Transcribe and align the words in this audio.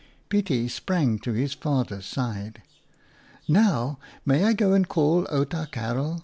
Pietie 0.31 0.67
sprang 0.67 1.19
to 1.19 1.31
his 1.33 1.53
fathers 1.53 2.07
side." 2.07 2.63
Now 3.47 3.99
may 4.25 4.45
I 4.45 4.53
go 4.53 4.73
and 4.73 4.87
call 4.87 5.27
Outa 5.29 5.67
Karel 5.71 6.19